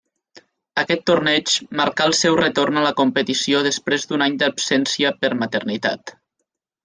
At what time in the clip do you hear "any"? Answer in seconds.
4.29-4.37